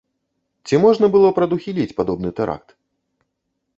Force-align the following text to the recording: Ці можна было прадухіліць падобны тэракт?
Ці 0.69 0.79
можна 0.85 1.09
было 1.15 1.29
прадухіліць 1.37 1.93
падобны 1.99 2.29
тэракт? 2.41 2.69